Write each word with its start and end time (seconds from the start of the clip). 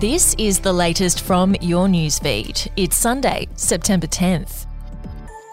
This 0.00 0.34
is 0.38 0.60
the 0.60 0.72
latest 0.72 1.20
from 1.20 1.54
your 1.60 1.86
newsfeed. 1.86 2.68
It's 2.74 2.96
Sunday, 2.96 3.48
September 3.54 4.06
10th. 4.06 4.69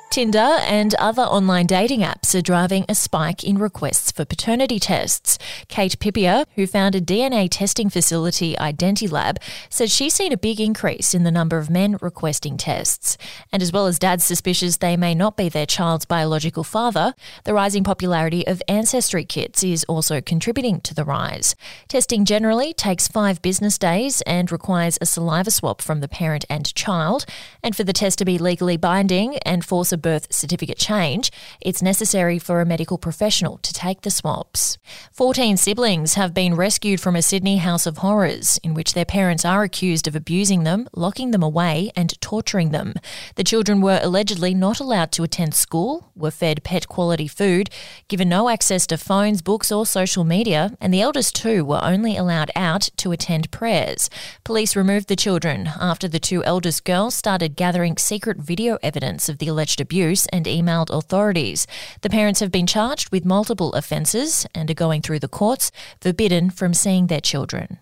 Tinder 0.10 0.40
and 0.40 0.96
other 0.96 1.22
online 1.22 1.68
dating 1.68 2.00
apps 2.00 2.34
are 2.34 2.42
driving 2.42 2.86
a 2.90 2.96
spike 2.96 3.44
in 3.44 3.58
requests 3.58 4.12
for 4.12 4.26
paternity 4.26 4.80
tests. 4.80 5.38
Kate 5.68 6.00
Pippier, 6.00 6.46
who 6.56 6.66
founded 6.66 7.06
DNA 7.06 7.48
testing 7.52 7.90
facility 7.90 8.56
Identilab, 8.56 9.38
said 9.70 9.92
she's 9.92 10.16
seen 10.16 10.32
a 10.32 10.38
big 10.38 10.60
increase 10.60 11.14
in 11.14 11.24
the 11.24 11.30
number 11.30 11.58
of 11.58 11.70
men 11.70 11.98
requesting 12.02 12.58
tests. 12.58 13.18
And 13.52 13.62
as 13.62 13.72
well 13.72 13.86
as 13.86 14.00
dads 14.00 14.24
suspicious 14.24 14.78
they 14.78 14.98
may 14.98 15.14
not 15.14 15.38
be 15.38 15.50
their 15.50 15.68
child's 15.68 16.06
biological 16.06 16.64
father, 16.64 17.14
the 17.44 17.54
rising 17.54 17.84
popularity 17.84 18.48
of 18.48 18.64
ancestry 18.68 19.26
kits 19.26 19.64
is 19.64 19.84
also 19.84 20.20
contributing 20.20 20.82
to 20.82 20.96
the 20.96 21.06
rise. 21.06 21.56
Testing 21.90 22.26
generally 22.26 22.74
takes 22.74 23.08
five 23.08 23.42
business 23.42 23.78
days 23.78 24.22
and 24.22 24.52
requires 24.52 24.98
a 25.00 25.06
saliva 25.06 25.52
swab 25.52 25.82
from 25.82 26.00
the 26.00 26.08
parent 26.08 26.46
and 26.50 26.74
child. 26.74 27.26
And 27.62 27.76
for 27.76 27.84
the 27.84 27.94
test 27.94 28.18
to 28.20 28.26
be 28.26 28.38
legally 28.38 28.78
binding 28.78 29.38
and 29.40 29.64
force 29.64 29.92
a 29.98 30.00
birth 30.00 30.32
certificate 30.32 30.78
change, 30.78 31.32
it's 31.60 31.82
necessary 31.82 32.38
for 32.38 32.62
a 32.62 32.66
medical 32.66 33.00
professional 33.00 33.58
to 33.58 33.74
take 33.74 34.02
the 34.02 34.12
swabs. 34.12 34.78
14 35.12 35.58
siblings 35.58 36.14
have 36.14 36.34
been 36.34 36.56
rescued 36.56 37.02
from 37.02 37.16
a 37.16 37.22
Sydney 37.22 37.58
house 37.58 37.88
of 37.88 37.98
horrors 37.98 38.60
in 38.64 38.76
which 38.76 38.94
their 38.94 39.06
parents 39.06 39.44
are 39.44 39.64
accused 39.64 40.08
of 40.08 40.16
abusing 40.16 40.64
them, 40.64 40.88
locking 40.94 41.32
them 41.32 41.42
away, 41.42 41.92
and 41.96 42.20
torturing 42.22 42.70
them. 42.70 42.94
The 43.36 43.44
children 43.44 43.82
were 43.82 44.00
allegedly 44.04 44.54
not 44.54 44.80
allowed 44.80 45.12
to 45.14 45.24
attend 45.24 45.56
school, 45.56 46.12
were 46.16 46.32
fed 46.32 46.64
pet 46.64 46.88
quality 46.88 47.28
food, 47.28 47.70
given 48.08 48.30
no 48.30 48.50
access 48.50 48.86
to 48.88 48.98
phones, 48.98 49.42
books, 49.42 49.72
or 49.72 49.86
social 49.86 50.24
media, 50.24 50.78
and 50.80 50.94
the 50.94 51.02
eldest 51.02 51.36
two 51.36 51.66
were 51.66 51.84
only 51.84 52.16
allowed 52.16 52.52
out 52.56 52.90
to 52.98 53.12
attend 53.12 53.50
prayers. 53.50 54.10
Police 54.44 54.76
removed 54.76 55.08
the 55.08 55.16
children 55.16 55.72
after 55.80 56.08
the 56.08 56.20
two 56.20 56.44
eldest 56.44 56.86
girls 56.86 57.16
started 57.16 57.56
gathering 57.56 57.98
secret 57.98 58.38
video 58.38 58.78
evidence 58.84 59.28
of 59.28 59.40
the 59.40 59.48
alleged 59.48 59.82
abuse 59.88 60.26
and 60.28 60.46
emailed 60.46 60.90
authorities. 60.90 61.66
The 62.02 62.10
parents 62.10 62.42
have 62.42 62.52
been 62.52 62.68
charged 62.68 63.10
with 63.10 63.24
multiple 63.24 63.72
offences 63.74 64.46
and 64.54 64.70
are 64.70 64.84
going 64.86 65.02
through 65.02 65.20
the 65.20 65.36
courts, 65.40 65.72
forbidden 66.02 66.50
from 66.50 66.74
seeing 66.74 67.08
their 67.08 67.22
children. 67.22 67.80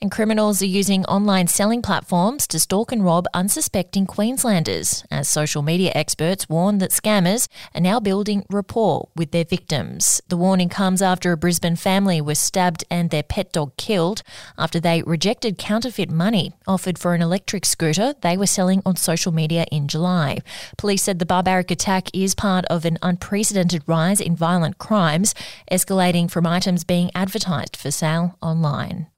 And 0.00 0.10
criminals 0.10 0.60
are 0.62 0.66
using 0.66 1.04
online 1.06 1.46
selling 1.46 1.82
platforms 1.82 2.46
to 2.48 2.58
stalk 2.58 2.92
and 2.92 3.04
rob 3.04 3.26
unsuspecting 3.34 4.06
Queenslanders, 4.06 5.04
as 5.10 5.28
social 5.28 5.62
media 5.62 5.92
experts 5.94 6.48
warn 6.48 6.78
that 6.78 6.90
scammers 6.90 7.48
are 7.74 7.80
now 7.80 8.00
building 8.00 8.44
rapport 8.50 9.08
with 9.16 9.30
their 9.30 9.44
victims. 9.44 10.20
The 10.28 10.36
warning 10.36 10.68
comes 10.68 11.00
after 11.00 11.32
a 11.32 11.36
Brisbane 11.36 11.76
family 11.76 12.20
was 12.20 12.38
stabbed 12.38 12.84
and 12.90 13.10
their 13.10 13.22
pet 13.22 13.52
dog 13.52 13.76
killed 13.76 14.22
after 14.58 14.80
they 14.80 15.02
rejected 15.02 15.58
counterfeit 15.58 16.10
money 16.10 16.52
offered 16.66 16.98
for 16.98 17.14
an 17.14 17.22
electric 17.22 17.64
scooter 17.64 18.14
they 18.20 18.36
were 18.36 18.46
selling 18.46 18.82
on 18.84 18.96
social 18.96 19.32
media 19.32 19.66
in 19.70 19.88
July. 19.88 20.38
Police 20.76 21.02
said 21.02 21.18
the 21.18 21.26
barbaric 21.26 21.70
attack 21.70 22.08
is 22.14 22.34
part 22.34 22.64
of 22.66 22.84
an 22.84 22.98
unprecedented 23.02 23.82
rise 23.86 24.20
in 24.20 24.36
violent 24.36 24.78
crimes, 24.78 25.34
escalating 25.70 26.30
from 26.30 26.46
items 26.46 26.84
being 26.84 27.10
advertised 27.14 27.76
for 27.76 27.90
sale 27.90 28.36
online. 28.40 29.06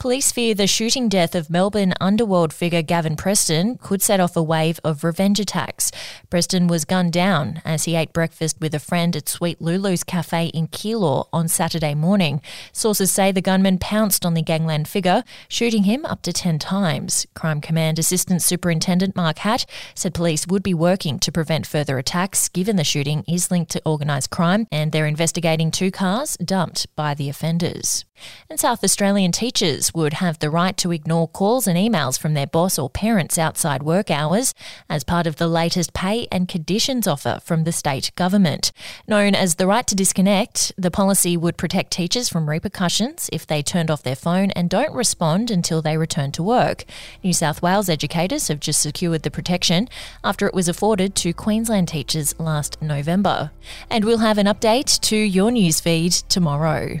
Police 0.00 0.30
fear 0.30 0.54
the 0.54 0.68
shooting 0.68 1.08
death 1.08 1.34
of 1.34 1.50
Melbourne 1.50 1.92
underworld 2.00 2.52
figure 2.52 2.82
Gavin 2.82 3.16
Preston 3.16 3.78
could 3.78 4.00
set 4.00 4.20
off 4.20 4.36
a 4.36 4.42
wave 4.44 4.78
of 4.84 5.02
revenge 5.02 5.40
attacks. 5.40 5.90
Preston 6.30 6.68
was 6.68 6.84
gunned 6.84 7.12
down 7.12 7.60
as 7.64 7.82
he 7.82 7.96
ate 7.96 8.12
breakfast 8.12 8.60
with 8.60 8.76
a 8.76 8.78
friend 8.78 9.16
at 9.16 9.28
Sweet 9.28 9.60
Lulu's 9.60 10.04
cafe 10.04 10.52
in 10.54 10.68
Keilor 10.68 11.26
on 11.32 11.48
Saturday 11.48 11.96
morning. 11.96 12.40
Sources 12.72 13.10
say 13.10 13.32
the 13.32 13.42
gunman 13.42 13.76
pounced 13.76 14.24
on 14.24 14.34
the 14.34 14.40
gangland 14.40 14.86
figure, 14.86 15.24
shooting 15.48 15.82
him 15.82 16.06
up 16.06 16.22
to 16.22 16.32
10 16.32 16.60
times. 16.60 17.26
Crime 17.34 17.60
Command 17.60 17.98
Assistant 17.98 18.40
Superintendent 18.40 19.16
Mark 19.16 19.38
Hatt 19.38 19.66
said 19.96 20.14
police 20.14 20.46
would 20.46 20.62
be 20.62 20.74
working 20.74 21.18
to 21.18 21.32
prevent 21.32 21.66
further 21.66 21.98
attacks 21.98 22.48
given 22.48 22.76
the 22.76 22.84
shooting 22.84 23.24
is 23.26 23.50
linked 23.50 23.72
to 23.72 23.82
organised 23.84 24.30
crime 24.30 24.68
and 24.70 24.92
they're 24.92 25.08
investigating 25.08 25.72
two 25.72 25.90
cars 25.90 26.36
dumped 26.36 26.86
by 26.94 27.14
the 27.14 27.28
offenders. 27.28 28.04
And 28.50 28.58
South 28.58 28.82
Australian 28.82 29.32
teachers 29.32 29.92
would 29.94 30.14
have 30.14 30.38
the 30.38 30.50
right 30.50 30.76
to 30.78 30.92
ignore 30.92 31.28
calls 31.28 31.66
and 31.66 31.76
emails 31.76 32.18
from 32.18 32.34
their 32.34 32.46
boss 32.46 32.78
or 32.78 32.88
parents 32.88 33.38
outside 33.38 33.82
work 33.82 34.10
hours 34.10 34.54
as 34.88 35.04
part 35.04 35.26
of 35.26 35.36
the 35.36 35.48
latest 35.48 35.92
pay 35.92 36.26
and 36.30 36.48
conditions 36.48 37.06
offer 37.06 37.40
from 37.44 37.64
the 37.64 37.72
state 37.72 38.10
government. 38.16 38.72
Known 39.06 39.34
as 39.34 39.56
the 39.56 39.66
right 39.66 39.86
to 39.86 39.94
disconnect, 39.94 40.72
the 40.76 40.90
policy 40.90 41.36
would 41.36 41.56
protect 41.56 41.92
teachers 41.92 42.28
from 42.28 42.48
repercussions 42.48 43.28
if 43.32 43.46
they 43.46 43.62
turned 43.62 43.90
off 43.90 44.02
their 44.02 44.16
phone 44.16 44.50
and 44.52 44.70
don't 44.70 44.94
respond 44.94 45.50
until 45.50 45.82
they 45.82 45.96
return 45.96 46.32
to 46.32 46.42
work. 46.42 46.84
New 47.22 47.32
South 47.32 47.62
Wales 47.62 47.88
educators 47.88 48.48
have 48.48 48.60
just 48.60 48.82
secured 48.82 49.22
the 49.22 49.30
protection 49.30 49.88
after 50.24 50.46
it 50.46 50.54
was 50.54 50.68
afforded 50.68 51.14
to 51.16 51.32
Queensland 51.32 51.88
teachers 51.88 52.38
last 52.38 52.80
November. 52.80 53.50
And 53.90 54.04
we'll 54.04 54.18
have 54.18 54.38
an 54.38 54.46
update 54.46 55.00
to 55.00 55.16
your 55.16 55.50
newsfeed 55.50 56.26
tomorrow. 56.28 57.00